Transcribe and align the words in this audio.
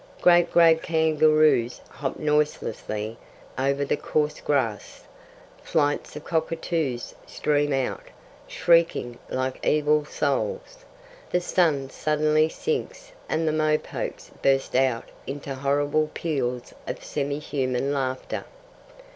Great 0.19 0.51
grey 0.51 0.73
kangaroos 0.73 1.79
hop 1.87 2.17
noiselessly 2.17 3.17
over 3.55 3.85
the 3.85 3.95
coarse 3.95 4.41
grass. 4.41 5.03
Flights 5.61 6.15
of 6.15 6.23
cockatoos 6.25 7.13
stream 7.27 7.71
out, 7.71 8.07
shrieking 8.47 9.19
like 9.29 9.63
evil 9.63 10.03
souls. 10.03 10.83
The 11.29 11.39
sun 11.39 11.91
suddenly 11.91 12.49
sinks 12.49 13.11
and 13.29 13.47
the 13.47 13.51
mopokes 13.51 14.31
burst 14.41 14.75
out 14.75 15.07
into 15.27 15.53
horrible 15.53 16.09
peals 16.15 16.73
of 16.87 17.03
semi 17.03 17.37
human 17.37 17.93
laughter.' 17.93 18.45